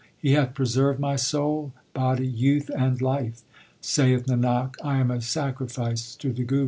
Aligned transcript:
He 0.17 0.31
hath 0.31 0.55
preserved 0.55 0.99
my 0.99 1.15
soul, 1.15 1.73
body, 1.93 2.25
youth, 2.25 2.71
and 2.75 2.99
life. 2.99 3.43
Saith 3.81 4.25
Nanak, 4.25 4.73
I 4.83 4.97
am 4.97 5.11
a 5.11 5.21
sacrifice 5.21 6.15
to 6.15 6.33
the 6.33 6.43
Guru. 6.43 6.59